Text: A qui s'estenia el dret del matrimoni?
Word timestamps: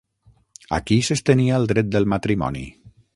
A 0.77 0.79
qui 0.87 0.97
s'estenia 1.09 1.59
el 1.61 1.69
dret 1.73 1.93
del 1.97 2.09
matrimoni? 2.15 2.65